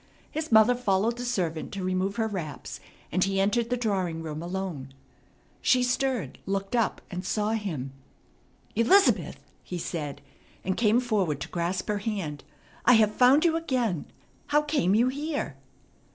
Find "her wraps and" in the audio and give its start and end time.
2.15-3.23